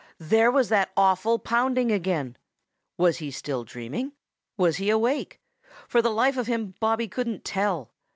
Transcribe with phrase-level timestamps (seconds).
[0.17, 2.35] There was that awful pounding again!
[2.97, 4.13] Was he still dreaming?
[4.57, 5.39] Was he awake?
[5.87, 7.91] For the life of him Bobby couldn't tell.